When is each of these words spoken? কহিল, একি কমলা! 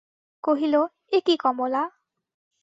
কহিল, 0.43 0.75
একি 1.11 1.33
কমলা! 1.43 1.83